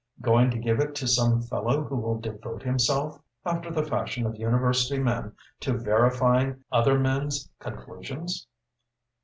Going 0.19 0.49
to 0.49 0.57
give 0.57 0.79
it 0.79 0.95
to 0.95 1.07
some 1.07 1.43
fellow 1.43 1.83
who 1.83 1.95
will 1.95 2.19
devote 2.19 2.63
himself, 2.63 3.21
after 3.45 3.69
the 3.69 3.83
fashion 3.83 4.25
of 4.25 4.35
university 4.35 4.97
men, 4.99 5.33
to 5.59 5.73
verifying 5.77 6.63
other 6.71 6.97
men's 6.97 7.51
conclusions?" 7.59 8.47